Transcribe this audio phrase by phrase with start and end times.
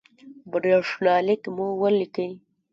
[0.51, 2.31] برېښنالک مو ولیکئ